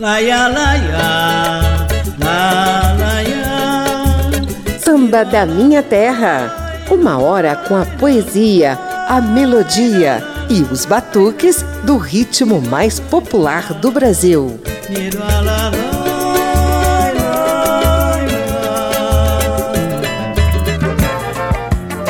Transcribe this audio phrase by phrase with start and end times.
[0.00, 1.86] Laia, laia,
[2.18, 4.78] la, laia.
[4.80, 6.82] Samba da Minha Terra.
[6.90, 8.76] Uma hora com a poesia,
[9.06, 10.20] a melodia
[10.50, 14.60] e os batuques do ritmo mais popular do Brasil.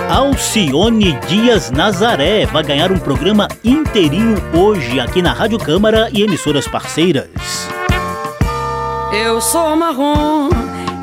[0.08, 6.66] Alcione Dias Nazaré vai ganhar um programa inteirinho hoje aqui na Rádio Câmara e emissoras
[6.66, 7.63] parceiras.
[9.14, 10.48] Eu sou marrom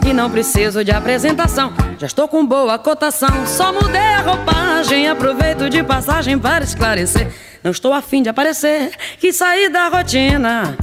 [0.06, 1.72] e não preciso de apresentação.
[1.98, 5.08] Já estou com boa cotação, só mudei a roupagem.
[5.08, 7.32] Aproveito de passagem para esclarecer.
[7.64, 10.76] Não estou afim de aparecer, que sair da rotina.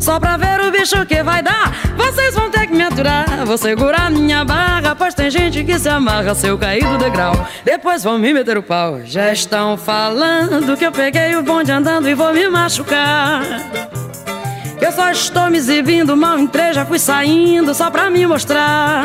[0.00, 3.46] Só pra ver o bicho que vai dar, vocês vão ter que me aturar.
[3.46, 7.46] Vou segurar minha barra, pois tem gente que se amarra se eu cair do degrau.
[7.64, 9.00] Depois vão me meter o pau.
[9.04, 13.42] Já estão falando que eu peguei o bonde andando e vou me machucar.
[14.82, 19.04] Eu só estou me exibindo, mal entrei, já fui saindo só pra me mostrar.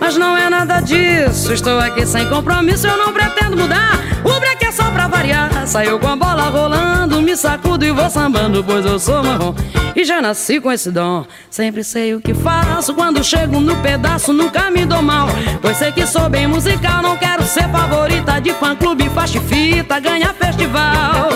[0.00, 4.00] Mas não é nada disso, estou aqui sem compromisso, eu não pretendo mudar.
[4.24, 5.64] O break é só pra variar.
[5.64, 9.54] Saiu com a bola rolando, me sacudo e vou sambando, pois eu sou marrom.
[9.94, 11.24] E já nasci com esse dom.
[11.48, 15.28] Sempre sei o que faço, quando chego no pedaço, nunca me dou mal.
[15.60, 20.34] Pois sei que sou bem musical, não quero ser favorita de fã-clube, faixa fita, ganhar
[20.34, 21.28] festival.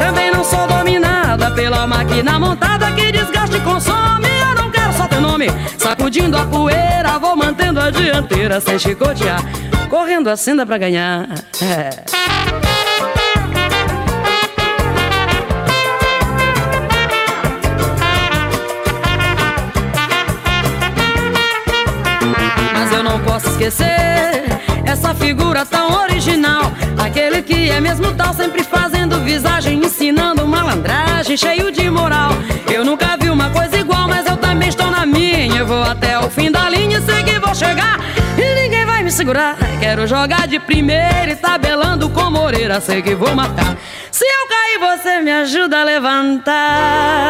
[0.00, 0.29] Também
[1.60, 4.28] pela máquina montada que desgaste e consome.
[4.48, 5.46] Eu não quero só ter nome.
[5.76, 9.42] Sacudindo a poeira, vou mantendo a dianteira sem chicotear.
[9.90, 11.28] Correndo assim dá pra ganhar.
[11.60, 11.90] É.
[22.72, 24.59] Mas eu não posso esquecer
[24.90, 26.72] essa figura tão original.
[26.98, 32.32] Aquele que é mesmo tal, sempre fazendo visagem, ensinando malandragem, cheio de moral.
[32.68, 35.56] Eu nunca vi uma coisa igual, mas eu também estou na minha.
[35.56, 38.00] Eu vou até o fim da linha, sei que vou chegar.
[38.36, 39.56] E ninguém vai me segurar.
[39.78, 43.76] Quero jogar de primeira e tabelando com Moreira, sei que vou matar.
[44.12, 47.20] Se eu cair, você me ajuda a levantar.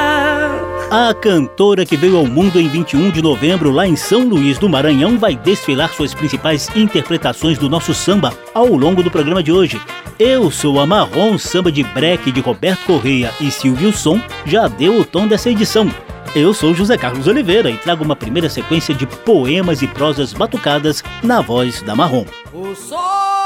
[0.91, 4.69] A cantora que veio ao mundo em 21 de novembro lá em São Luís do
[4.69, 9.81] Maranhão vai desfilar suas principais interpretações do nosso samba ao longo do programa de hoje.
[10.19, 14.99] Eu sou a Marrom, samba de breque de Roberto Correia e Silvio Som já deu
[14.99, 15.89] o tom dessa edição.
[16.35, 21.05] Eu sou José Carlos Oliveira e trago uma primeira sequência de poemas e prosas batucadas
[21.23, 22.25] na voz da Marrom.
[22.53, 23.40] O sol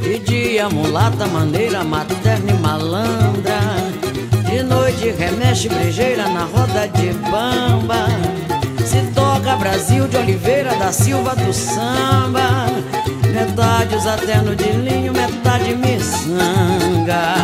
[0.03, 3.61] De dia mulata, maneira, materna e malandra,
[4.51, 8.07] de noite remexe brejeira na roda de bamba.
[8.85, 12.67] Se toca Brasil de Oliveira da Silva do Samba,
[13.33, 17.37] metade os terno de linho, metade miçanga.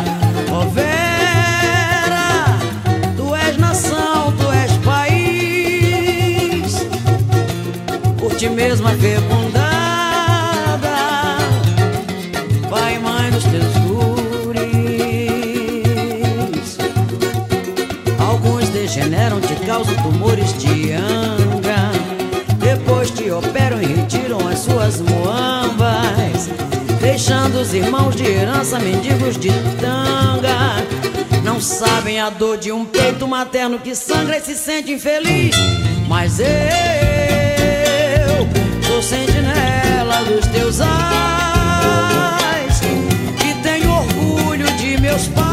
[0.51, 0.96] Oh,
[8.37, 9.57] sorte mesmo fecundada.
[12.69, 14.67] Pai, mãe dos teus gures.
[18.19, 21.91] Alguns degeneram, te causam tumores de anga.
[22.59, 26.47] Depois te operam e retiram as suas moambas.
[27.01, 29.49] Deixando os irmãos de herança mendigos de
[29.81, 30.75] tanga.
[31.43, 35.55] Não sabem a dor de um peito materno que sangra e se sente infeliz.
[36.07, 37.56] Mas eu
[39.07, 42.81] sentinela dos teus ais,
[43.39, 45.46] que tem orgulho de meus pais.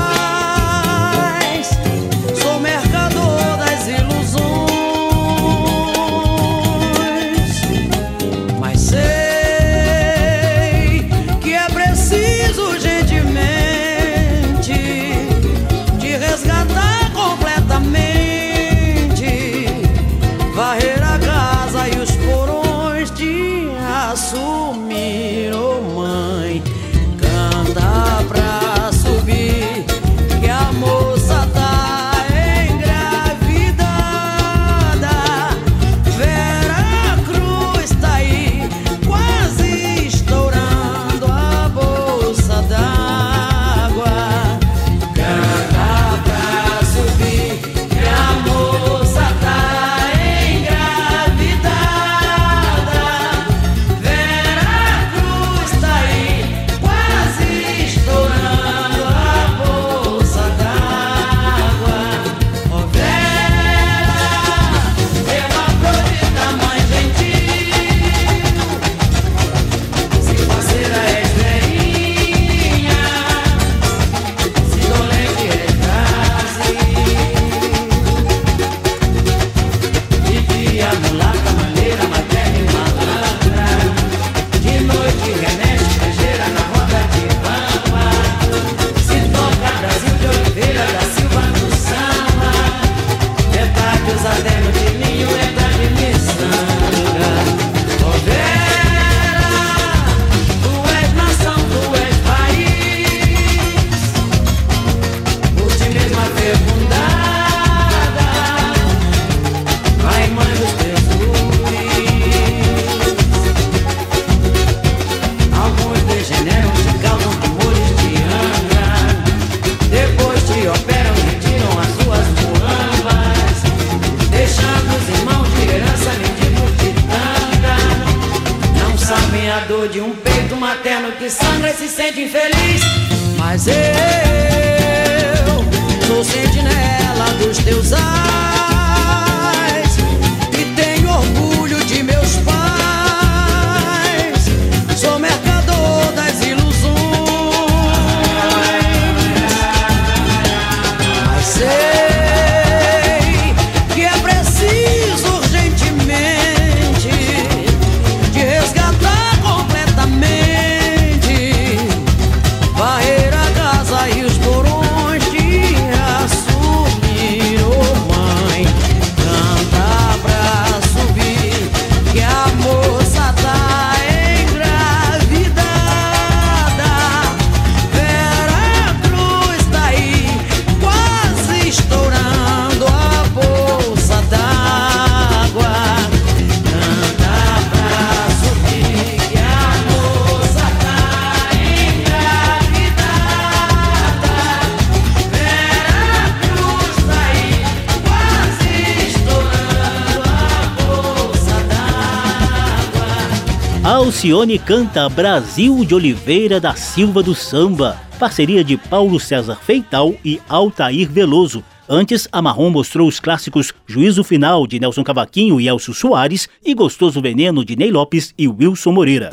[204.24, 210.40] Alcione canta Brasil de Oliveira da Silva do Samba, parceria de Paulo César Feital e
[210.48, 211.62] Altair Veloso.
[211.86, 216.72] Antes, a Marrom mostrou os clássicos Juízo Final de Nelson Cavaquinho e Elcio Soares e
[216.72, 219.28] Gostoso Veneno de Ney Lopes e Wilson Moreira.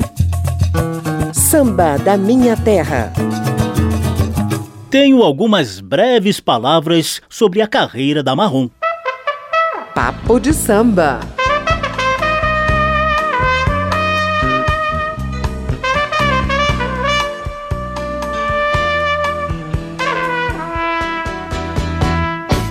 [1.32, 3.14] Samba da Minha Terra.
[4.90, 8.68] Tenho algumas breves palavras sobre a carreira da Marrom.
[9.94, 11.18] Papo de samba.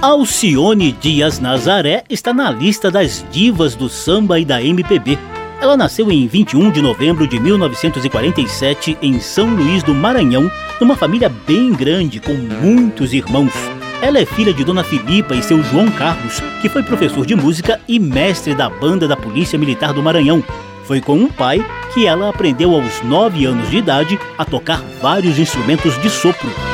[0.01, 5.15] Alcione Dias Nazaré está na lista das divas do samba e da MPB.
[5.61, 11.29] Ela nasceu em 21 de novembro de 1947 em São Luís do Maranhão, numa família
[11.29, 13.53] bem grande com muitos irmãos.
[14.01, 17.79] Ela é filha de Dona Filipa e seu João Carlos, que foi professor de música
[17.87, 20.43] e mestre da banda da Polícia Militar do Maranhão.
[20.83, 25.37] Foi com um pai que ela aprendeu aos 9 anos de idade a tocar vários
[25.37, 26.70] instrumentos de sopro.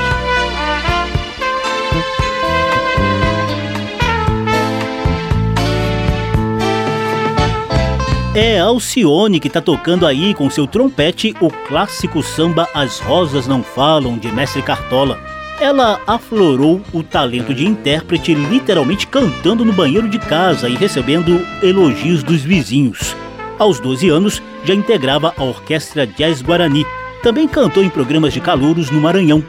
[8.40, 13.64] É Alcione que tá tocando aí com seu trompete o clássico samba As Rosas Não
[13.64, 15.20] Falam, de Mestre Cartola.
[15.60, 22.22] Ela aflorou o talento de intérprete literalmente cantando no banheiro de casa e recebendo elogios
[22.22, 23.16] dos vizinhos.
[23.58, 26.86] Aos 12 anos, já integrava a Orquestra Jazz Guarani.
[27.24, 29.44] Também cantou em programas de calouros no Maranhão.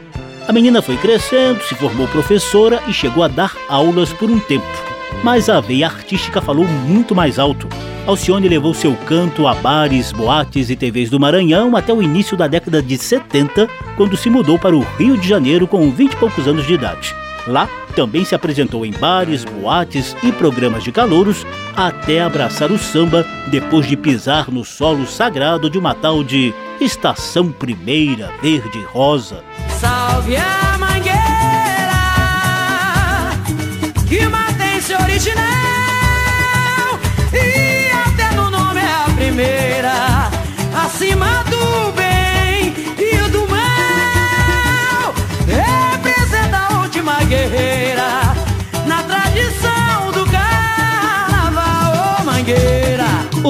[0.47, 4.88] A menina foi crescendo, se formou professora e chegou a dar aulas por um tempo.
[5.23, 7.67] Mas a veia artística falou muito mais alto.
[8.07, 12.47] Alcione levou seu canto a bares, boates e TVs do Maranhão até o início da
[12.47, 16.47] década de 70, quando se mudou para o Rio de Janeiro com 20 e poucos
[16.47, 17.13] anos de idade.
[17.45, 23.25] Lá, também se apresentou em bares, boates e programas de calouros, até abraçar o samba
[23.47, 29.43] depois de pisar no solo sagrado de uma tal de Estação Primeira Verde Rosa.
[29.79, 30.35] Salve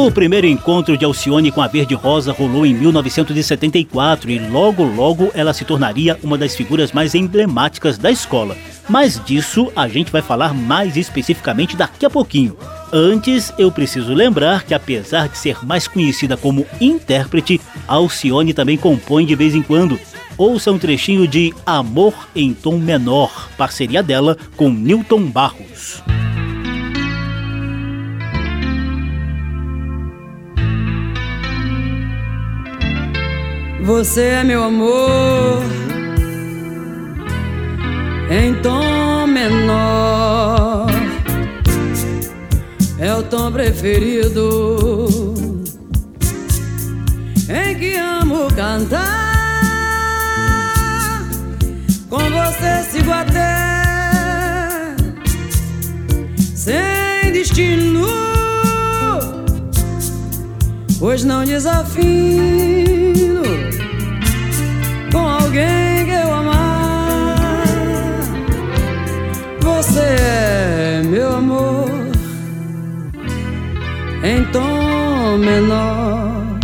[0.09, 5.29] O primeiro encontro de Alcione com a Verde Rosa rolou em 1974 e logo logo
[5.35, 8.57] ela se tornaria uma das figuras mais emblemáticas da escola.
[8.89, 12.57] Mas disso a gente vai falar mais especificamente daqui a pouquinho.
[12.91, 19.27] Antes, eu preciso lembrar que, apesar de ser mais conhecida como intérprete, Alcione também compõe
[19.27, 19.99] de vez em quando.
[20.35, 26.01] Ouça um trechinho de Amor em Tom Menor, parceria dela com Newton Barros.
[33.83, 35.61] Você é meu amor.
[38.29, 40.87] Em tom menor.
[42.99, 45.33] É o tom preferido.
[47.49, 49.29] Em que amo cantar.
[52.09, 53.79] Com você sigo até.
[56.53, 58.05] Sem destino,
[60.99, 63.08] pois não desafino
[65.11, 67.35] com alguém que eu amar.
[69.61, 71.89] Você é meu amor
[74.23, 76.59] em tom menor.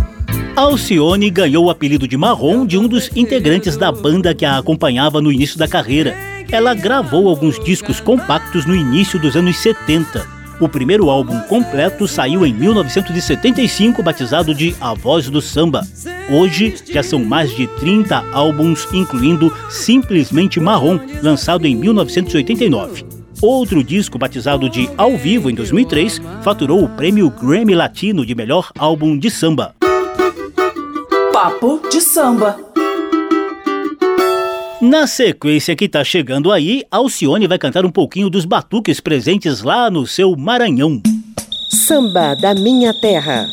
[0.55, 5.21] Alcione ganhou o apelido de Marrom de um dos integrantes da banda que a acompanhava
[5.21, 6.15] no início da carreira.
[6.49, 10.34] Ela gravou alguns discos compactos no início dos anos 70.
[10.59, 15.85] O primeiro álbum completo saiu em 1975, batizado de A Voz do Samba.
[16.29, 23.05] Hoje já são mais de 30 álbuns, incluindo Simplesmente Marrom, lançado em 1989.
[23.41, 28.71] Outro disco, batizado de Ao Vivo em 2003, faturou o prêmio Grammy Latino de melhor
[28.77, 29.75] álbum de samba.
[31.33, 32.74] Papo de samba.
[34.81, 39.89] Na sequência que tá chegando aí, Alcione vai cantar um pouquinho dos batuques presentes lá
[39.89, 41.01] no seu Maranhão.
[41.87, 43.47] Samba da minha terra.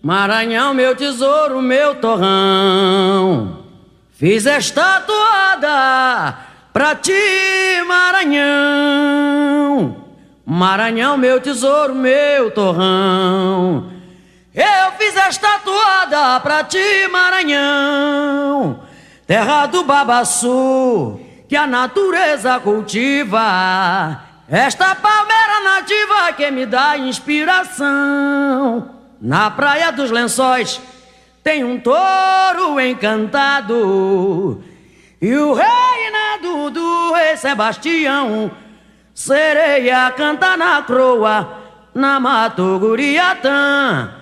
[0.00, 3.64] Maranhão, meu tesouro, meu torrão.
[4.12, 6.38] Fiz esta toada
[6.72, 7.12] pra ti,
[7.86, 8.44] Maranhão.
[10.46, 13.90] Maranhão, meu tesouro, meu torrão.
[14.54, 18.78] Eu fiz esta toada pra ti, Maranhão.
[19.26, 24.20] Terra do babaçu, que a natureza cultiva.
[24.48, 28.90] Esta palmeira nativa que me dá inspiração.
[29.20, 30.78] Na praia dos lençóis
[31.42, 34.62] tem um touro encantado.
[35.22, 38.50] E o reinado do rei Sebastião.
[39.14, 41.62] Sereia canta na croa,
[41.94, 44.12] na Mato Guriatã,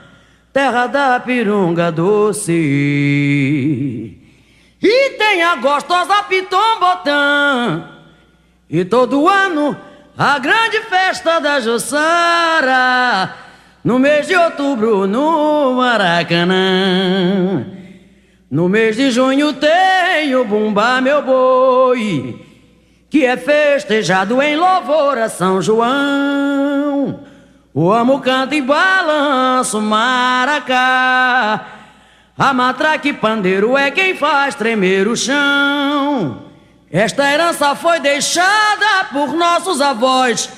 [0.53, 2.53] terra da pirunga doce.
[4.83, 7.89] E tem a gostosa Pitom Botã.
[8.69, 9.77] E todo ano
[10.19, 13.35] a grande festa da Jussara,
[13.85, 17.65] no mês de outubro no Maracanã.
[18.51, 22.45] No mês de junho tem o Bumba Meu Boi,
[23.09, 27.21] que é festejado em louvor a São João.
[27.73, 31.82] O amo canta e balança o maracá.
[32.43, 36.39] A matraca e pandeiro é quem faz tremer o chão.
[36.91, 40.49] Esta herança foi deixada por nossos avós,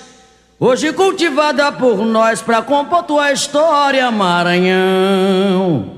[0.58, 5.90] hoje cultivada por nós para compor tua história, Maranhão.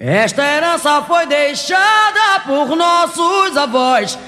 [0.00, 4.18] Esta herança foi deixada por nossos avós,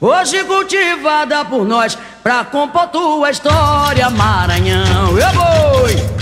[0.00, 5.16] hoje cultivada por nós pra compor tua história, Maranhão.
[5.16, 6.15] Eu vou!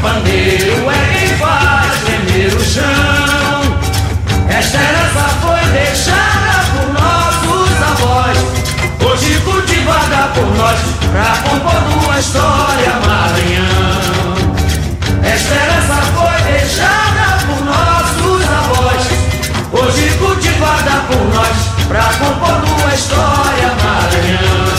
[0.00, 3.60] Pandeiro é quem faz tremer o chão.
[4.48, 8.38] Esta herança foi deixada por nossos avós.
[9.02, 10.78] Hoje cultivada por nós
[11.12, 14.34] Pra compor uma história Maranhão.
[15.22, 19.02] Esta herança foi deixada por nossos avós.
[19.72, 21.56] Hoje cultivada por nós
[21.88, 24.69] Pra compor uma história Maranhão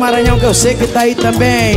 [0.00, 1.76] Maranhão que eu sei que tá aí também.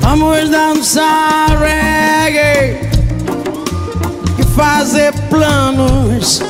[0.00, 2.80] Vamos dançar reggae
[4.40, 6.42] e fazer planos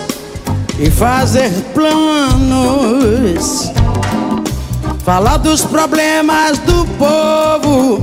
[0.79, 3.74] e fazer planos
[5.05, 8.03] Falar dos problemas do povo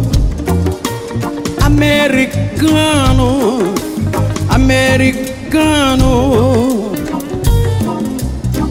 [1.65, 3.73] americano,
[4.47, 5.31] americano.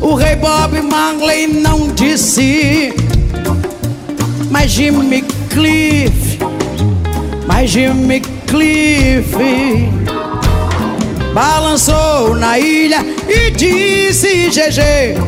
[0.00, 2.94] O rei Bob Marley não disse,
[4.48, 6.38] mas Jimmy Cliff,
[7.48, 9.34] mas Jimmy Cliff
[11.34, 15.18] balançou na ilha e disse: GG,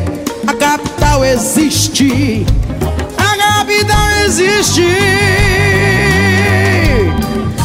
[0.47, 2.45] a capital existe,
[4.25, 4.87] existe.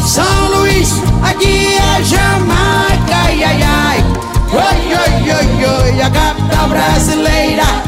[0.04, 0.92] São Luís,
[1.22, 4.04] aqui é Jamaica, ai ai ai.
[4.52, 7.87] Oi, oi, oi, oi, a capital brasileira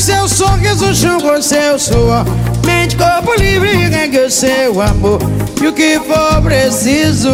[0.00, 2.24] seu sorriso com seu suor.
[2.64, 5.18] Mente, corpo livre, que o seu amor
[5.60, 7.30] e o que for preciso.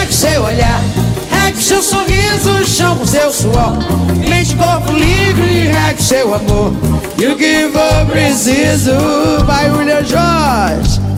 [0.00, 0.82] É que seu olhar,
[1.46, 2.50] é que seu sorriso
[2.98, 3.78] com seu suor.
[4.28, 6.72] Mente, corpo livre, que seu amor
[7.18, 8.92] e o que for preciso.
[9.44, 11.09] Vai, William Jorge.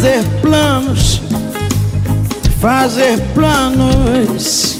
[0.00, 1.20] Fazer planos,
[2.58, 4.78] fazer planos.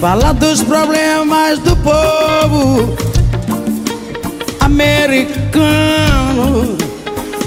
[0.00, 2.96] Falar dos problemas do povo
[4.58, 5.56] americano,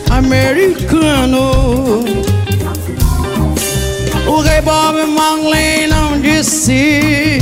[0.09, 2.05] americano.
[4.27, 7.39] O rei Bob Marley não disse,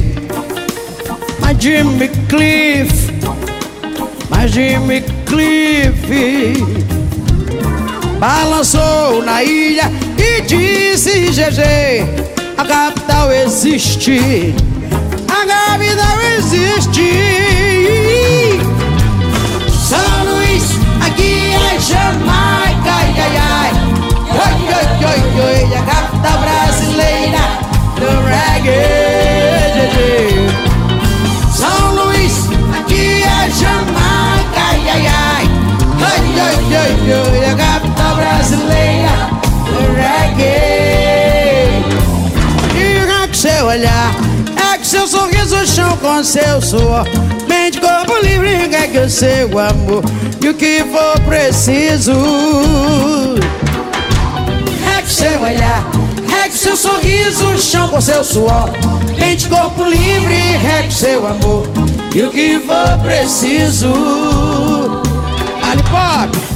[1.39, 3.13] mas Jimmy Cliff,
[4.31, 6.88] mas Jimmy Cliff
[8.19, 11.62] balançou na ilha e disse GG,
[12.58, 14.53] a capital existe,
[15.27, 18.48] a capital existe.
[45.99, 47.05] Com seu suor.
[47.47, 50.03] Mente, corpo livre, é que o seu amor
[50.41, 52.13] e o que for preciso.
[54.97, 55.83] É que seu olhar,
[56.43, 58.69] é que seu sorriso chão com seu suor.
[59.19, 61.67] Mente, corpo livre, é que seu amor
[62.15, 63.93] e o que for preciso.
[65.69, 66.49] Ali Pop.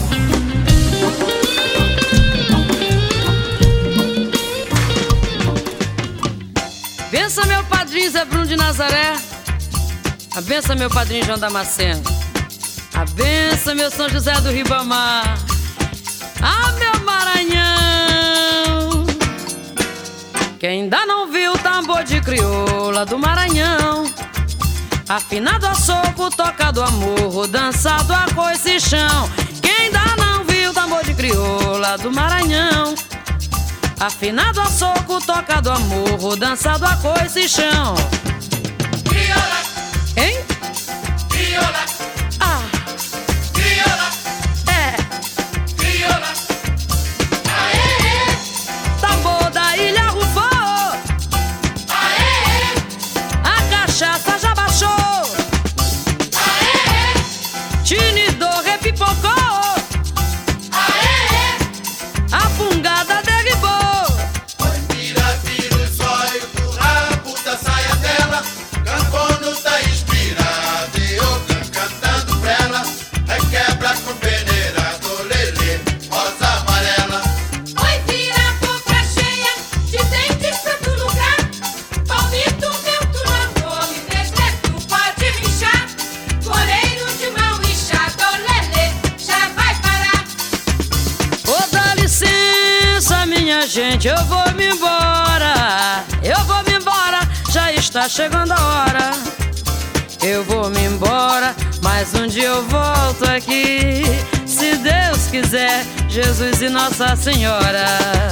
[7.12, 9.33] Bença meu padrinho Zé Bruno de Nazaré.
[10.36, 12.02] A benção meu padrinho João Damasceno.
[12.91, 15.38] A benção meu São José do Ribamar.
[16.41, 19.06] Ah, meu Maranhão.
[20.60, 24.12] Quem ainda não viu o tambor de crioula do Maranhão.
[25.08, 29.30] Afinado a soco, tocado amor, dançado a coice chão.
[29.62, 32.96] Quem ainda não viu o tambor de crioula do Maranhão.
[34.00, 37.93] Afinado a soco, tocado amor, dançado a coice chão.
[41.54, 41.83] Crioula,
[106.84, 107.86] Nossa Senhora.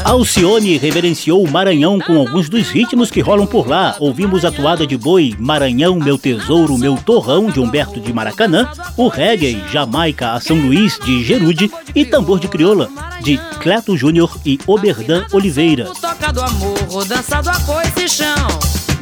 [0.04, 3.96] Alcione reverenciou o Maranhão com alguns dos ritmos que rolam por lá.
[3.98, 9.08] Ouvimos a toada de boi Maranhão, Meu Tesouro, Meu Torrão, de Humberto de Maracanã, o
[9.08, 12.90] reggae Jamaica a São Luís, de Gerude, e tambor de crioula,
[13.22, 15.86] de Cleto Júnior e Oberdan Oliveira.
[16.02, 18.36] Toca do amor, dança do apoio e chão.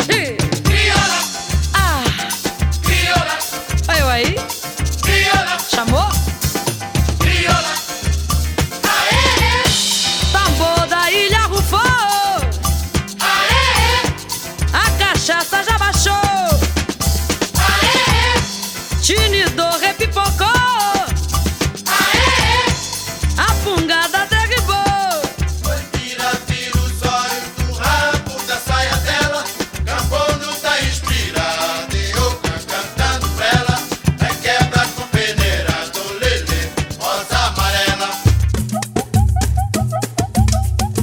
[0.06, 1.20] Crioula,
[1.74, 2.04] Ah,
[2.84, 3.38] crioula,
[3.88, 4.36] olha eu aí,
[5.02, 6.19] crioula, chamou?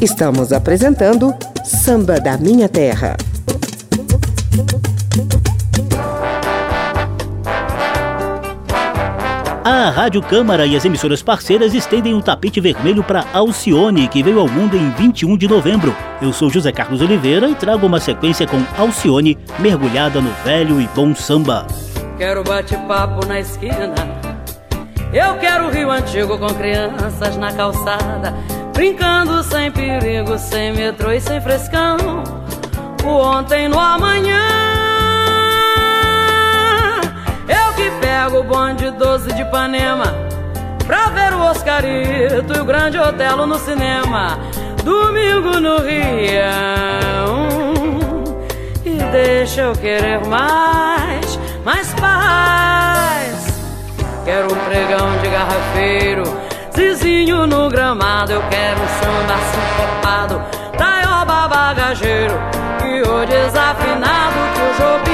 [0.00, 3.16] Estamos apresentando Samba da Minha Terra.
[9.64, 14.38] A Rádio Câmara e as emissoras parceiras estendem o tapete vermelho para Alcione, que veio
[14.38, 15.96] ao mundo em 21 de novembro.
[16.20, 20.86] Eu sou José Carlos Oliveira e trago uma sequência com Alcione mergulhada no velho e
[20.94, 21.66] bom samba.
[22.18, 23.94] Quero bate-papo na esquina.
[25.10, 28.34] Eu quero Rio Antigo com crianças na calçada,
[28.76, 31.96] brincando sem perigo, sem metrô e sem frescão.
[33.02, 34.38] O ontem no amanhã.
[37.48, 40.14] Eu que pego o bonde 12 de Ipanema
[40.86, 44.38] pra ver o Oscarito e o Grande Otelo no cinema.
[44.84, 46.36] Domingo no Rio.
[48.84, 53.46] E deixa eu querer mais, mais paz.
[54.24, 56.24] Quero um pregão de garrafeiro,
[56.76, 58.32] zizinho no gramado.
[58.32, 60.42] Eu quero um samba sincopado,
[60.76, 62.34] taioba bagageiro.
[62.84, 65.05] E o desafinado que o Jobim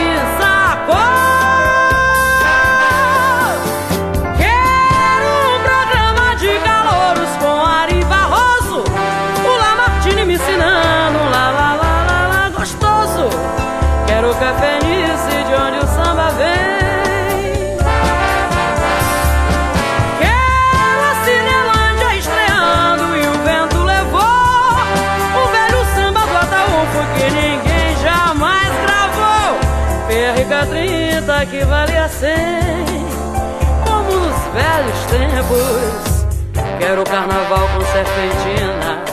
[37.92, 39.05] serpentina.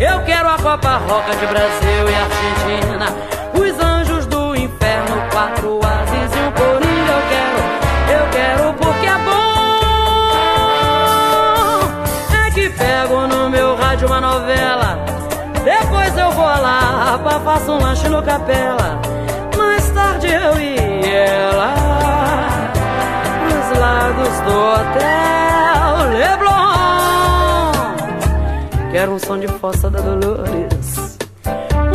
[0.00, 3.06] Eu quero a Copa Roca de Brasil e Argentina.
[3.54, 7.12] Os anjos do inferno, quatro ases e um coringa.
[7.12, 7.58] Eu quero,
[8.18, 9.38] eu quero porque é bom.
[12.44, 14.98] É que pego no meu rádio uma novela.
[15.64, 19.00] Depois eu vou lá, faço um lanche no capela.
[19.56, 20.76] Mais tarde eu e
[21.08, 21.74] ela
[23.44, 26.47] nos lagos do hotel Leblon.
[29.08, 31.16] Quero um som de fossa da Dolores,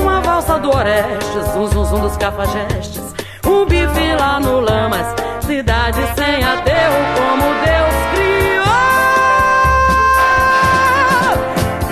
[0.01, 3.13] uma valsa do Orestes, um zum zum dos cafajestes,
[3.45, 5.05] um bife lá no Lamas,
[5.45, 8.65] cidade sem aterro como Deus criou.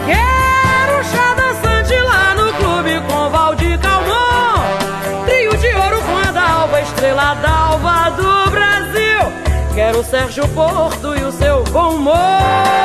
[0.07, 6.81] Quero chá dançante lá no clube com Valdir Calmon, trio de ouro com a Dalva,
[6.81, 9.31] estrela d'alva do Brasil.
[9.75, 12.81] Quero o Sérgio Porto e o seu bom humor.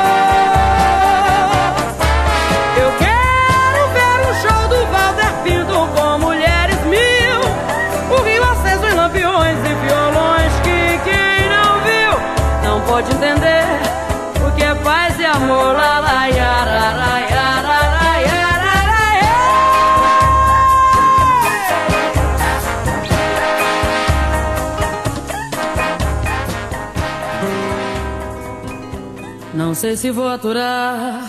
[29.77, 31.23] Sei se vou aturar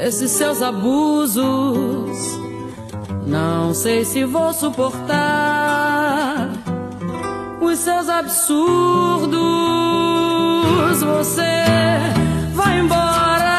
[0.00, 2.16] esses seus abusos.
[3.26, 6.48] Não sei se vou suportar
[7.60, 9.42] os seus absurdos.
[11.02, 11.64] Você
[12.54, 13.58] vai embora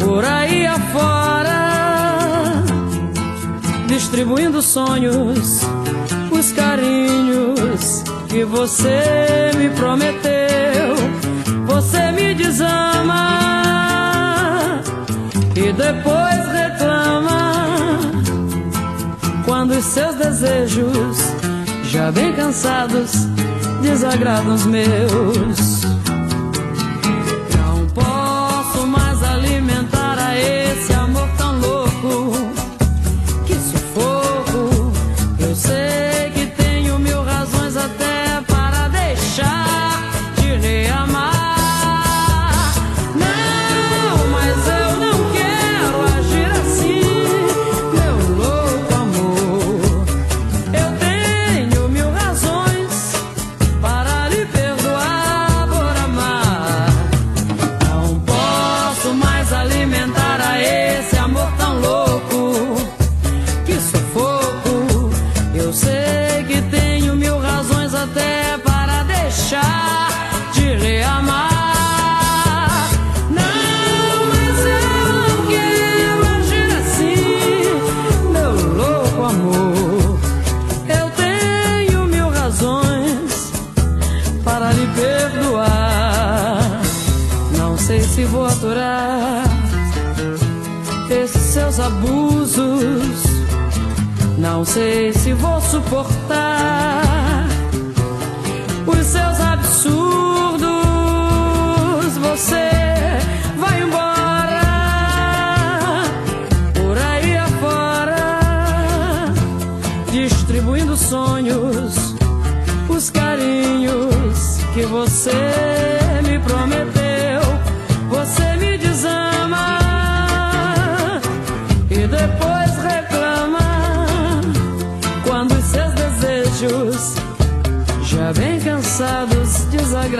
[0.00, 2.64] por aí afora,
[3.86, 5.60] distribuindo sonhos,
[6.32, 10.41] os carinhos que você me prometeu.
[15.92, 18.00] depois reclama
[19.44, 21.18] quando os seus desejos,
[21.84, 23.12] já bem cansados,
[23.82, 26.01] desagradam os meus.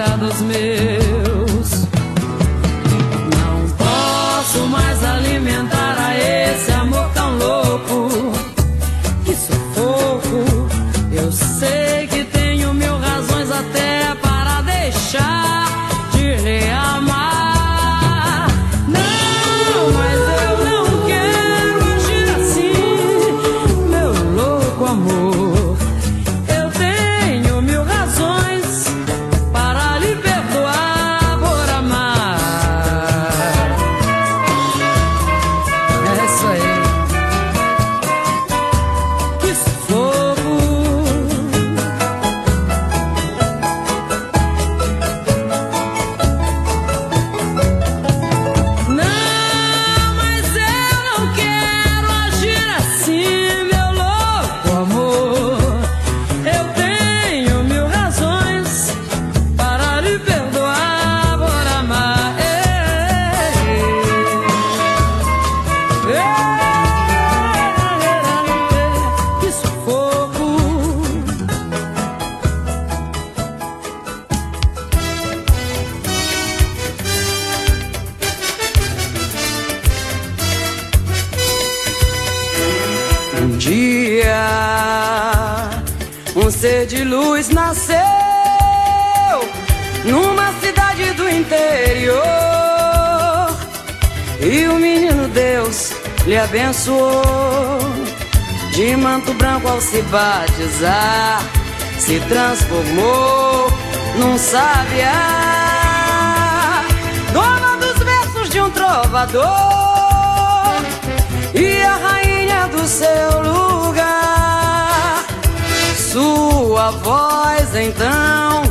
[0.02, 1.21] sagrados meus.
[96.82, 97.78] suor.
[98.72, 101.42] De manto branco ao se batizar,
[101.98, 103.68] se transformou
[104.18, 105.12] num sabiá.
[107.32, 109.42] Dona dos versos de um trovador
[111.54, 115.24] e a rainha do seu lugar.
[115.96, 118.62] Sua voz então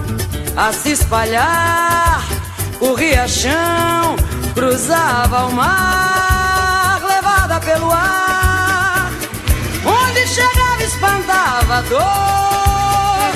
[0.58, 2.24] a se espalhar,
[2.80, 4.16] o riachão
[4.54, 6.11] cruzava o mar
[7.62, 9.12] pelo ar.
[9.86, 13.32] Onde chegava, espantava a dor.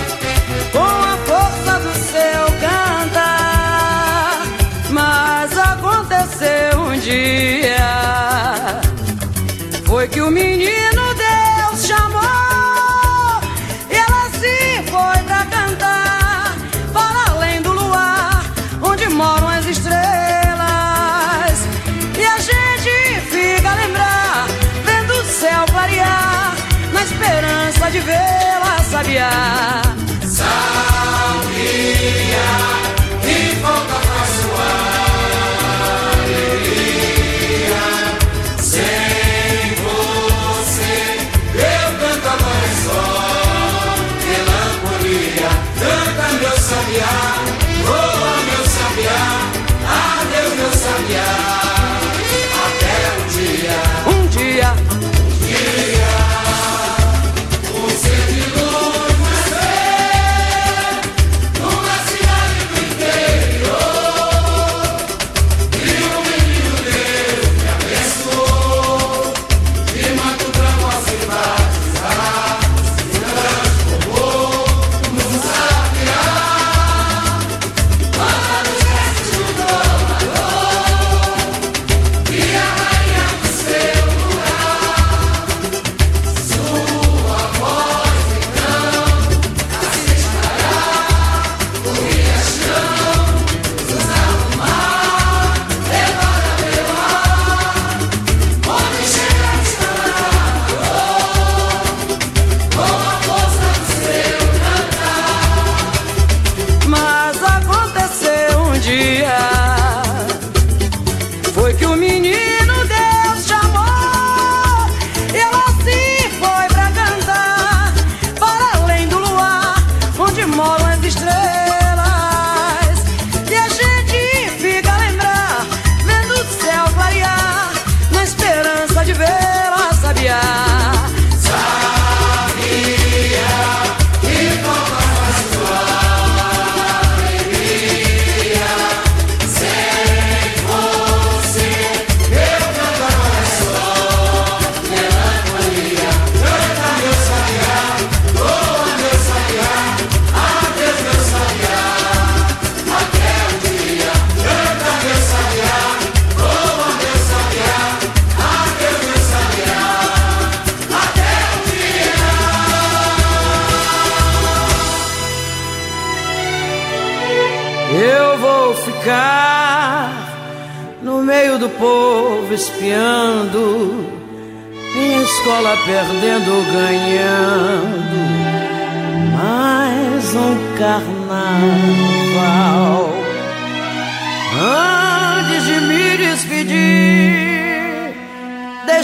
[0.71, 4.41] Com a força do seu cantar.
[4.89, 8.81] Mas aconteceu um dia.
[9.85, 10.74] Foi que o menino.
[28.05, 29.84] vê-la sabiar.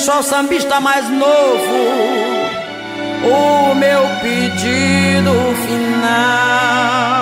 [0.02, 1.76] Deixo ao sambista mais novo
[3.24, 5.32] o meu pedido
[5.68, 7.21] final.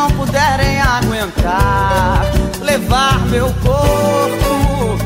[0.00, 2.24] Não puderem aguentar,
[2.62, 4.96] levar meu corpo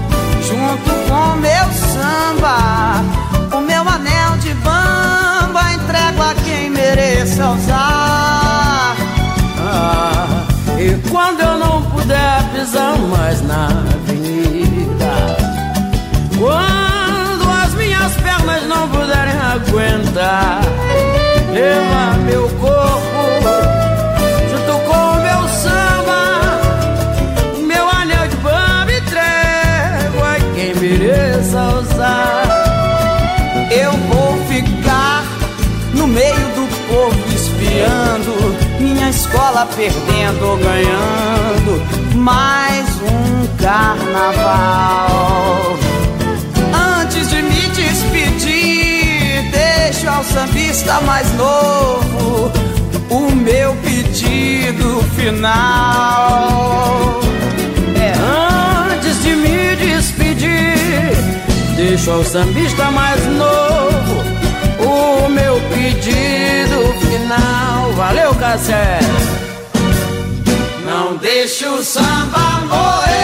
[0.41, 3.03] junto com meu samba,
[3.57, 8.95] o meu anel de bamba entrego a quem mereça usar.
[9.59, 10.45] Ah,
[10.79, 15.13] e quando eu não puder pisar mais na avenida,
[16.39, 20.61] quando as minhas pernas não puderem aguentar,
[21.53, 23.14] leva meu corpo
[39.25, 41.83] escola perdendo ou ganhando
[42.15, 45.09] mais um carnaval.
[47.01, 52.53] Antes de me despedir, deixo ao sambista mais novo
[53.09, 57.21] o meu pedido final.
[57.97, 58.13] É
[58.93, 61.17] antes de me despedir,
[61.77, 64.23] deixo ao sambista mais novo
[64.81, 67.93] o meu pedido final.
[67.93, 69.04] Valeu, Cassé!
[71.25, 73.24] Não deixe o samba morrer,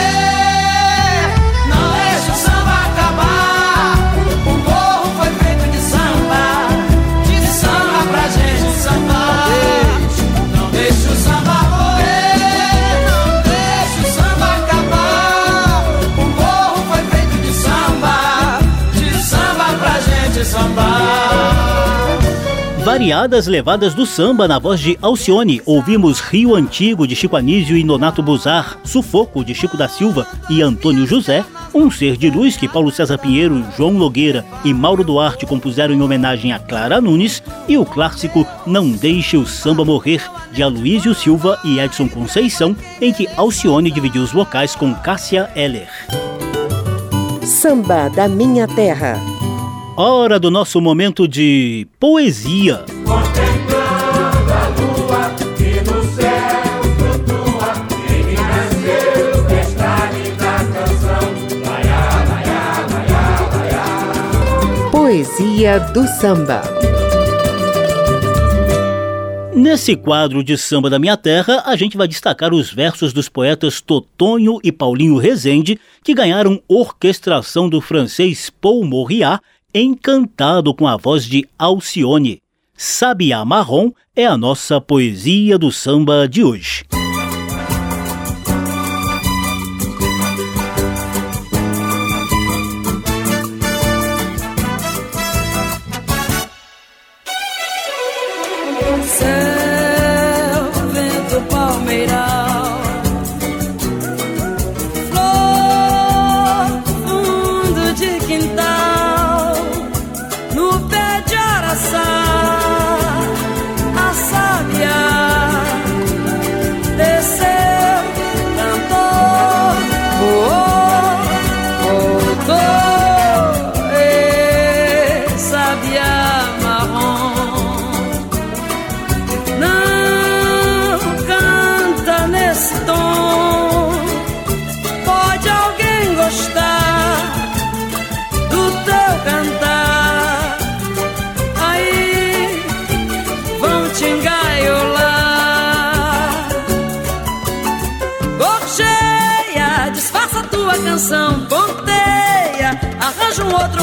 [23.01, 27.82] Variadas levadas do samba na voz de Alcione, ouvimos Rio Antigo de Chico Anísio e
[27.82, 31.42] Nonato Buzar, Sufoco de Chico da Silva e Antônio José,
[31.74, 36.03] Um Ser de Luz que Paulo César Pinheiro, João Nogueira e Mauro Duarte compuseram em
[36.03, 40.22] homenagem a Clara Nunes e o clássico Não Deixe o Samba Morrer
[40.53, 45.88] de Aloysio Silva e Edson Conceição, em que Alcione dividiu os vocais com Cássia Eller.
[47.46, 49.39] Samba da Minha Terra.
[50.03, 52.86] Hora do nosso momento de poesia.
[64.90, 66.62] Poesia do Samba.
[69.55, 73.82] Nesse quadro de Samba da Minha Terra, a gente vai destacar os versos dos poetas
[73.82, 79.42] Totonho e Paulinho Rezende, que ganharam orquestração do francês Paul Morriat,
[79.74, 82.42] encantado com a voz de Alcione.
[82.76, 86.84] Sabiá Marrom é a nossa poesia do samba de hoje.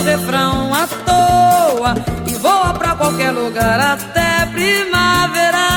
[0.07, 1.93] Refrão à toa
[2.25, 5.67] e voa pra qualquer lugar até primavera.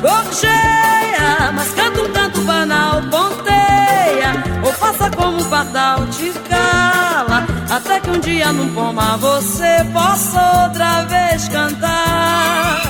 [0.00, 4.32] Gorjeia, mas canta um canto banal, ponteia,
[4.64, 10.62] ou faça como um pardal, te cala Até que um dia num pomar você possa
[10.62, 12.80] outra vez cantar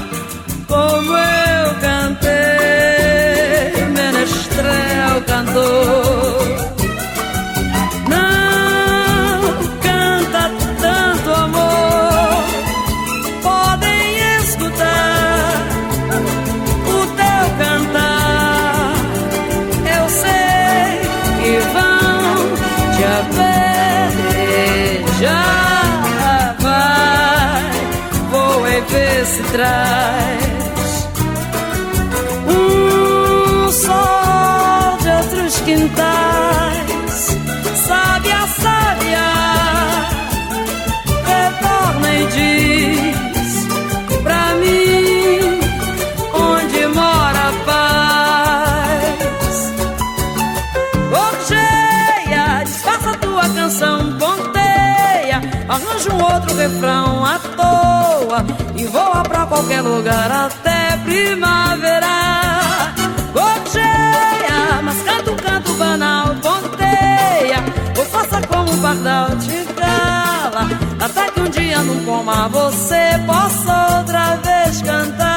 [0.69, 2.29] Como eu cantei,
[3.89, 6.38] menestrel cantor
[36.29, 37.37] quintais
[37.87, 39.29] Sábia, sábia
[41.27, 43.67] Retorna e diz
[44.23, 45.61] pra mim
[46.35, 49.57] onde mora a paz.
[51.11, 58.45] Gorjeia, disfarça tua canção, ponteia, arranja um outro refrão à toa
[58.77, 62.98] e voa pra qualquer lugar até primavera.
[63.33, 67.63] Gorjeia, mas canta um canto banal, ponteia,
[67.97, 70.69] ou faça como um pardal te cala,
[71.01, 75.28] até que um dia num pomar você possa outra vez cantar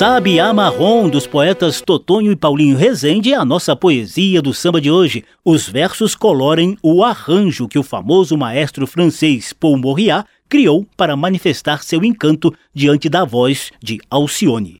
[0.00, 4.90] Sabiá Marrom, dos poetas Totonho e Paulinho Rezende, é a nossa poesia do samba de
[4.90, 5.26] hoje.
[5.44, 11.82] Os versos colorem o arranjo que o famoso maestro francês Paul Morriat criou para manifestar
[11.82, 14.78] seu encanto diante da voz de Alcione.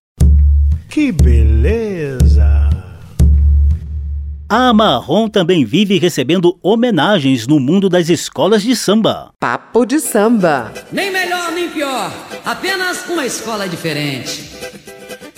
[0.89, 2.71] Que beleza!
[4.49, 9.33] A Marrom também vive recebendo homenagens no mundo das escolas de samba.
[9.39, 10.73] Papo de samba.
[10.91, 12.11] Nem melhor nem pior,
[12.43, 14.49] apenas uma escola diferente.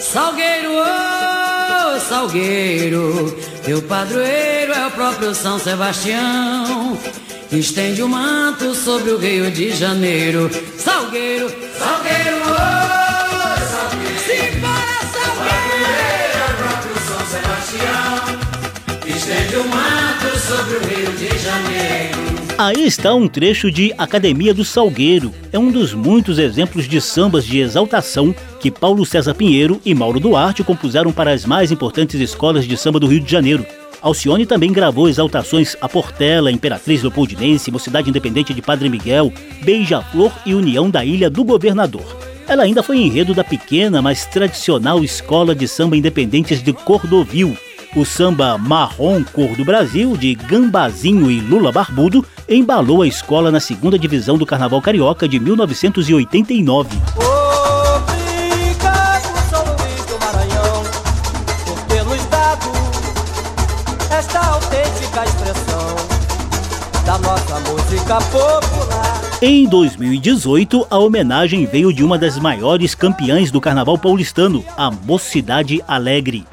[0.03, 3.30] Salgueiro, oh, Salgueiro,
[3.64, 6.98] teu padroeiro é o próprio São Sebastião.
[7.53, 10.50] Estende o manto sobre o Rio de Janeiro.
[10.76, 11.48] Salgueiro,
[11.78, 14.18] Salgueiro, oh, Salgueiro.
[14.26, 15.86] Simbora, Salgueiro,
[16.34, 19.16] é o próprio São Sebastião.
[19.16, 22.31] Estende o manto sobre o Rio de Janeiro.
[22.62, 25.34] Aí está um trecho de Academia do Salgueiro.
[25.50, 30.20] É um dos muitos exemplos de sambas de exaltação que Paulo César Pinheiro e Mauro
[30.20, 33.66] Duarte compuseram para as mais importantes escolas de samba do Rio de Janeiro.
[34.00, 39.32] Alcione também gravou exaltações a Portela, Imperatriz Leopoldinense, Mocidade Independente de Padre Miguel,
[39.64, 42.16] Beija-Flor e União da Ilha do Governador.
[42.46, 47.56] Ela ainda foi enredo da pequena, mas tradicional escola de samba independentes de Cordovil.
[47.94, 52.24] O samba Marrom Cor do Brasil, de Gambazinho e Lula Barbudo,
[52.55, 56.98] embalou a escola na segunda divisão do Carnaval Carioca de 1989.
[57.96, 60.82] Obrigado, São Luís do Maranhão,
[61.64, 62.70] por ter nos dado
[64.11, 65.96] esta autêntica expressão
[67.07, 69.20] da nossa música popular.
[69.40, 75.82] Em 2018, a homenagem veio de uma das maiores campeãs do Carnaval paulistano, a Mocidade
[75.88, 76.46] Alegre.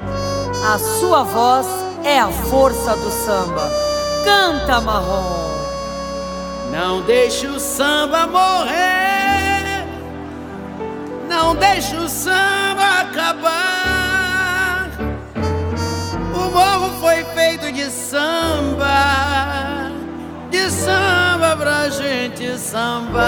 [0.64, 1.66] A sua voz
[2.04, 3.70] é a força do samba.
[4.24, 5.49] Canta, Marrom.
[6.70, 9.84] Não deixe o samba morrer,
[11.28, 14.88] não deixe o samba acabar.
[16.32, 19.90] O morro foi feito de samba,
[20.48, 23.20] de samba pra gente sambar.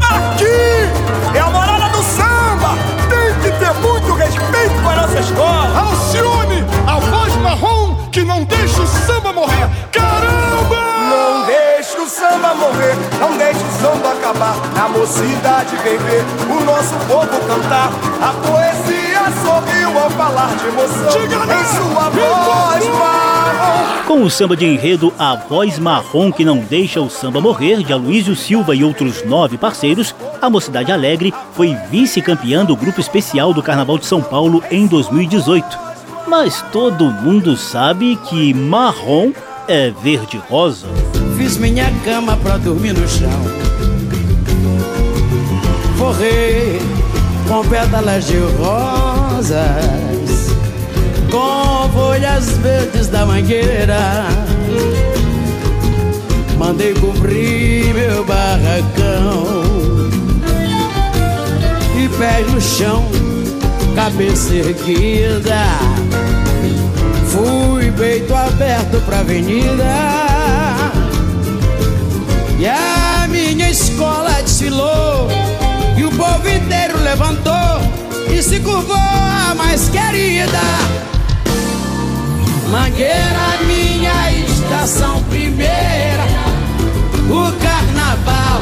[0.00, 0.88] Aqui
[1.34, 2.78] é a morada do samba!
[3.10, 5.78] Tem que ter muito respeito com a nossa escola!
[5.78, 7.75] Alcione, a voz marrom
[14.26, 14.56] acabar.
[14.74, 17.90] Na mocidade vem ver o nosso povo cantar.
[18.20, 24.06] A poesia sorriu ao falar de emoção em sua voz marrom.
[24.06, 27.92] Com o samba de enredo A Voz Marrom que não deixa o samba morrer, de
[27.92, 33.62] Aloysio Silva e outros nove parceiros, a Mocidade Alegre foi vice-campeã do grupo especial do
[33.62, 35.78] Carnaval de São Paulo em 2018.
[36.28, 39.32] Mas todo mundo sabe que marrom
[39.68, 40.86] é verde-rosa.
[41.36, 43.75] Fiz minha cama pra dormir no chão.
[45.96, 46.80] Forrei
[47.48, 49.26] com pétalas de rosa.
[49.36, 50.46] rosas
[51.30, 54.26] com folhas verdes da mangueira.
[56.58, 59.66] Mandei cobrir meu barracão
[62.02, 63.04] e pés no chão,
[63.94, 65.64] cabeça erguida.
[67.26, 69.84] Fui peito aberto pra avenida.
[72.58, 75.28] E a minha escola desfilou
[76.16, 77.52] povo inteiro levantou
[78.30, 80.60] E se curvou a mais querida.
[82.70, 86.24] Mangueira, minha estação primeira.
[87.30, 88.60] O carnaval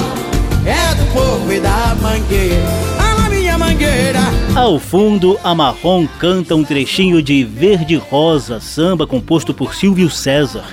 [0.66, 2.94] é do povo e da mangueira.
[3.30, 4.20] Minha mangueira.
[4.54, 10.64] Ao fundo, a Marrom canta um trechinho de Verde Rosa, samba composto por Silvio César.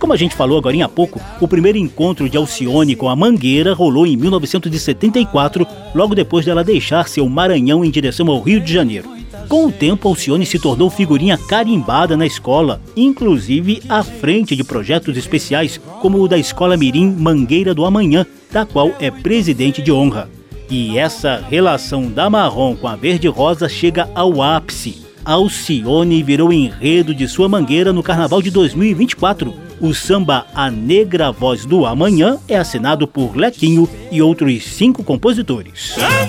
[0.00, 3.74] Como a gente falou agora há pouco, o primeiro encontro de Alcione com a Mangueira
[3.74, 9.10] rolou em 1974, logo depois dela deixar seu Maranhão em direção ao Rio de Janeiro.
[9.46, 15.18] Com o tempo, Alcione se tornou figurinha carimbada na escola, inclusive à frente de projetos
[15.18, 20.30] especiais como o da Escola Mirim Mangueira do Amanhã, da qual é presidente de honra.
[20.70, 25.04] E essa relação da Marrom com a Verde Rosa chega ao ápice.
[25.22, 31.64] Alcione virou enredo de sua mangueira no Carnaval de 2024 o samba A Negra Voz
[31.64, 35.94] do Amanhã é assinado por Lequinho e outros cinco compositores.
[35.94, 36.20] Chama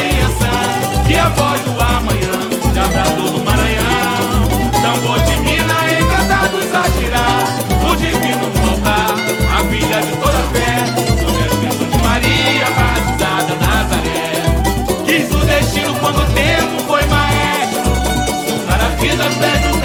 [0.00, 2.32] Inhaçã, que a voz do amanhã
[3.16, 3.86] no Maranhão.
[5.26, 5.82] De mina a
[7.86, 8.46] o divino
[9.50, 14.26] a filha de toda fé, de Maria, batizada Nazaré.
[15.04, 17.82] Quis o destino quando o tempo foi maestro,
[18.66, 19.75] para a vida pede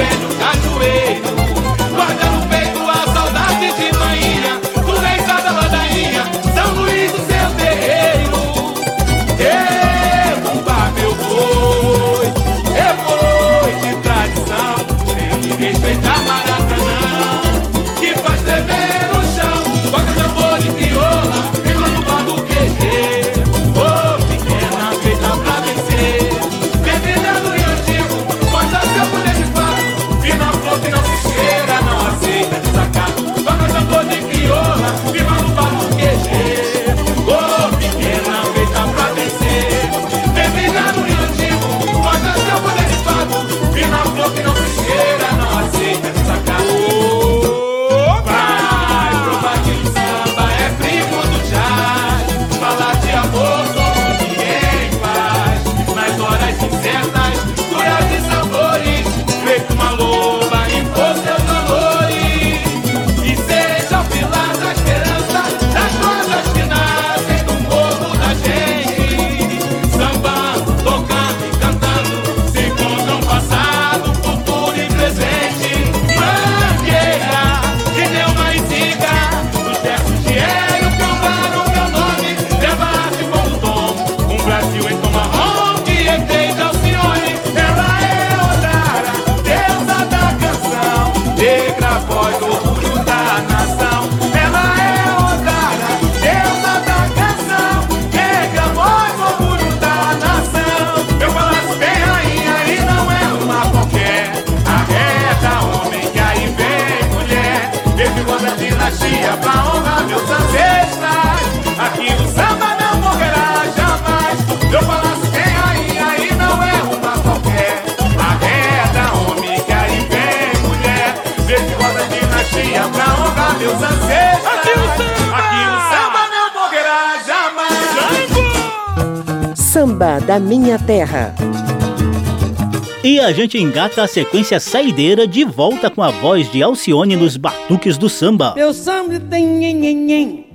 [133.31, 137.97] a gente engata a sequência saideira de volta com a voz de Alcione nos batuques
[137.97, 138.53] do samba.
[138.57, 140.45] Meu samba tem nhen,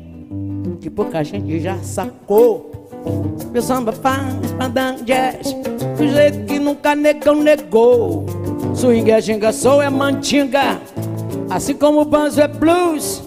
[0.79, 2.70] que pouca gente já sacou.
[3.51, 5.57] Meu samba faz pandan jazz,
[5.97, 8.27] do jeito que nunca negão negou.
[8.74, 10.79] Swing é ginga, soul é mantinga,
[11.49, 13.22] assim como o banzo é blues.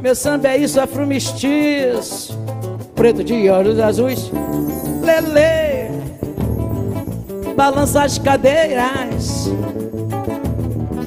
[0.00, 2.38] Meu samba é isso, afro mestiço,
[2.94, 4.30] preto de olhos azuis.
[5.02, 5.71] Lele,
[7.62, 9.48] balança as cadeiras.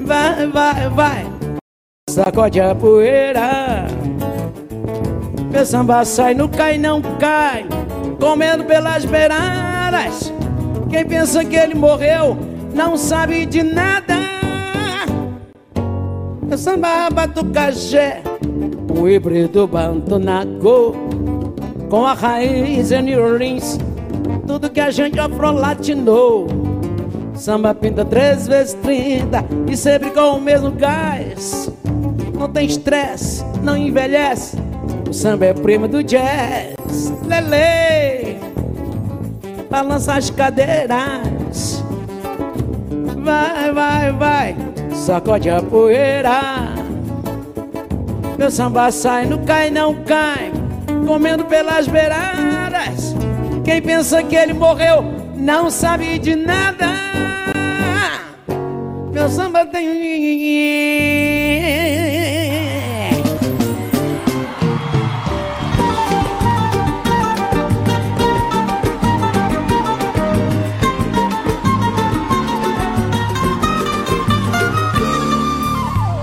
[0.06, 1.26] Vai, vai, vai,
[2.08, 3.86] sacode a poeira.
[5.52, 7.66] Meu samba sai, não cai, não cai,
[8.18, 10.32] comendo pelas beiradas.
[10.88, 12.38] Quem pensa que ele morreu
[12.72, 14.16] não sabe de nada.
[16.40, 18.22] Meu samba batucajé,
[18.98, 20.96] o híbrido bantonaco,
[21.90, 23.78] com a raiz em New Orleans.
[24.46, 26.46] Tudo que a gente afrolatinou.
[27.34, 31.70] Samba pinta três vezes trinta e sempre com o mesmo gás.
[32.38, 34.56] Não tem estresse, não envelhece.
[35.08, 37.12] O samba é prima do jazz.
[37.26, 38.38] Lele,
[39.68, 41.84] balança as cadeiras.
[43.22, 44.56] Vai, vai, vai,
[44.94, 46.74] sacode a poeira.
[48.38, 50.52] Meu samba sai, não cai, não cai,
[51.06, 53.14] comendo pelas beiradas.
[53.66, 55.02] Quem pensa que ele morreu
[55.34, 56.86] não sabe de nada.
[59.12, 59.88] Meu samba tem.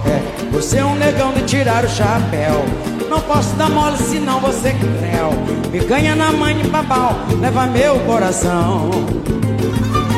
[0.06, 2.93] É, Você é um negão de tirar o chapéu.
[3.14, 5.30] Não posso dar mole senão você é creu.
[5.72, 8.90] Me ganha na mãe de babau, leva meu coração.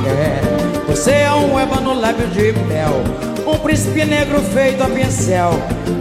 [0.08, 0.40] É,
[0.88, 3.04] você é um ébano lábio de mel.
[3.46, 5.60] Um príncipe negro feito a pincel.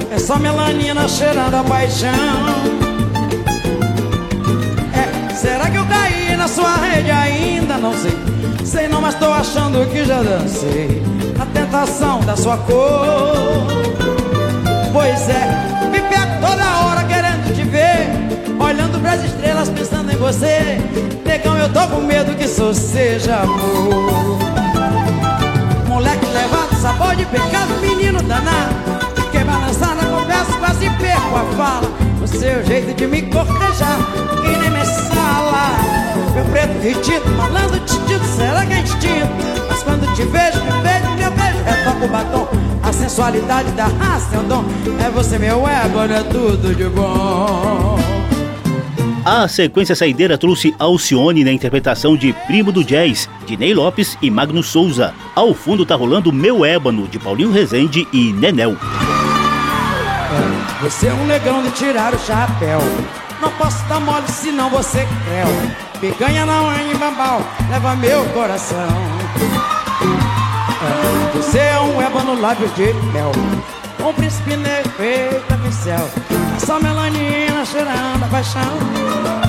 [0.08, 2.10] É só melanina cheirando a paixão.
[4.94, 7.76] É, será que eu caí na sua rede ainda?
[7.76, 8.16] Não sei.
[8.64, 11.02] Sei não, mas tô achando que já dancei.
[11.40, 13.34] A tentação da sua cor.
[14.92, 15.83] Pois é,
[19.04, 20.78] pras estrelas, pensando em você.
[21.26, 24.38] Negão, eu tô com medo que isso seja amor.
[25.86, 28.74] Moleque levado, sabor de pecado, menino danado.
[29.14, 31.90] Fiquei balançando, confesso, quase perco a fala.
[32.22, 33.98] O seu jeito de me cortejar,
[34.40, 35.76] que nem me sala.
[36.34, 39.28] Meu preto retido, malandro titido, será que é instinto?
[39.68, 42.48] Mas quando te vejo, me vejo, meu beijo, retoca o batom.
[42.82, 44.64] A sensualidade da raça é um dom.
[45.06, 47.98] É você, meu ego, é tudo de bom.
[49.24, 54.30] A sequência saideira trouxe Alcione na interpretação de Primo do Jazz, de Ney Lopes e
[54.30, 55.14] Magno Souza.
[55.34, 58.76] Ao fundo tá rolando Meu Ébano, de Paulinho Rezende e Nenel.
[60.82, 62.80] Você é um negão de tirar o chapéu.
[63.40, 65.48] Não posso dar mole senão você é creu.
[66.00, 68.88] Picanha na mãe e bambal, leva meu coração.
[70.82, 73.32] É, Você é um ébano lábio de mel.
[74.06, 76.10] Um príncipe negro feito pincel.
[76.58, 79.43] Só melanina cheirando a paixão.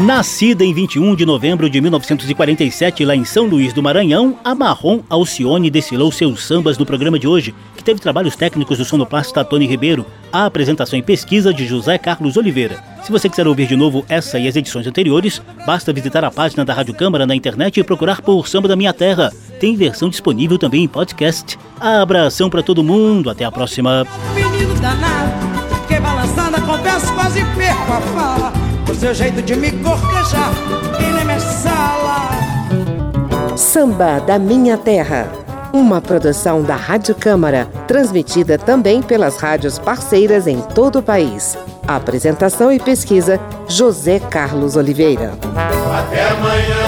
[0.00, 5.00] Nascida em 21 de novembro de 1947 lá em São Luís do Maranhão, a Marrom
[5.10, 9.66] Alcione desfilou seus sambas no programa de hoje, que teve trabalhos técnicos do sonoplasta Tony
[9.66, 12.82] Ribeiro, a apresentação e pesquisa de José Carlos Oliveira.
[13.02, 16.64] Se você quiser ouvir de novo essa e as edições anteriores, basta visitar a página
[16.64, 19.30] da Rádio Câmara na internet e procurar por Samba da Minha Terra.
[19.60, 21.58] Tem versão disponível também em podcast.
[21.78, 24.06] Abração pra todo mundo, até a próxima.
[24.34, 28.59] Menino danado, fiquei balançando, confesso, quase perco a fala.
[28.90, 30.52] O seu jeito de me cortejar,
[30.96, 32.30] que nem me sala.
[33.56, 35.28] Samba da Minha Terra.
[35.72, 41.56] Uma produção da Rádio Câmara, transmitida também pelas rádios parceiras em todo o país.
[41.86, 43.38] Apresentação e pesquisa:
[43.68, 45.34] José Carlos Oliveira.
[45.96, 46.79] Até amanhã.